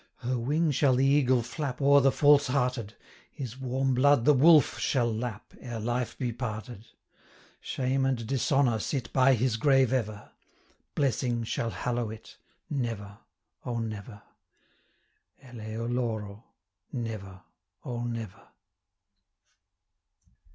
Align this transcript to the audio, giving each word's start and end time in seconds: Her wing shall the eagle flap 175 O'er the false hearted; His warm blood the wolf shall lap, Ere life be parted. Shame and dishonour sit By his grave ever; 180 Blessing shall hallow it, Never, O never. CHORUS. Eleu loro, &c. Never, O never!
Her 0.21 0.35
wing 0.39 0.71
shall 0.71 0.95
the 0.95 1.05
eagle 1.05 1.43
flap 1.43 1.79
175 1.79 1.87
O'er 1.87 2.01
the 2.01 2.11
false 2.11 2.47
hearted; 2.47 2.95
His 3.31 3.59
warm 3.59 3.93
blood 3.93 4.25
the 4.25 4.33
wolf 4.33 4.79
shall 4.79 5.13
lap, 5.13 5.53
Ere 5.59 5.79
life 5.79 6.17
be 6.17 6.33
parted. 6.33 6.87
Shame 7.59 8.03
and 8.07 8.25
dishonour 8.25 8.79
sit 8.79 9.13
By 9.13 9.35
his 9.35 9.57
grave 9.57 9.93
ever; 9.93 10.31
180 10.33 10.35
Blessing 10.95 11.43
shall 11.43 11.69
hallow 11.69 12.09
it, 12.09 12.37
Never, 12.67 13.19
O 13.63 13.77
never. 13.77 14.23
CHORUS. 15.39 15.53
Eleu 15.59 15.85
loro, 15.87 16.45
&c. 16.91 16.97
Never, 16.97 17.41
O 17.85 18.03
never! 18.03 18.47